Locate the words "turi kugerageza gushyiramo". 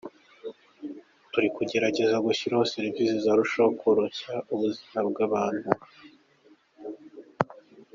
1.31-2.65